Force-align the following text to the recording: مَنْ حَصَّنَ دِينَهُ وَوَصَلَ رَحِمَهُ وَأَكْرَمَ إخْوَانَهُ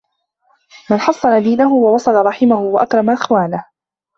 مَنْ 0.91 0.99
حَصَّنَ 0.99 1.43
دِينَهُ 1.43 1.73
وَوَصَلَ 1.73 2.13
رَحِمَهُ 2.25 2.59
وَأَكْرَمَ 2.61 3.09
إخْوَانَهُ 3.09 3.65